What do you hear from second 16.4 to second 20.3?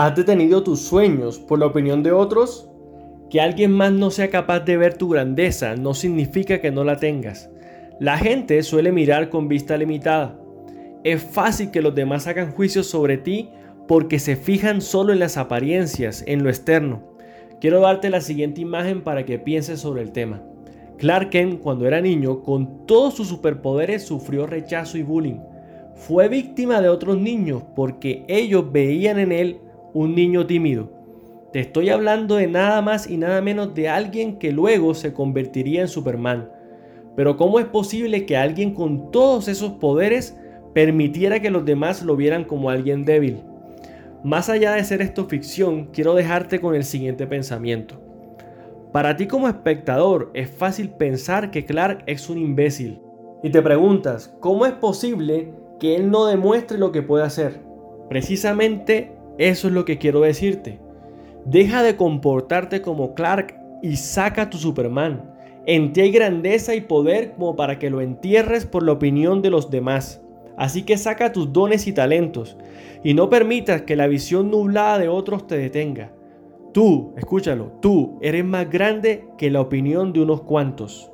lo externo. Quiero darte la siguiente imagen para que pienses sobre el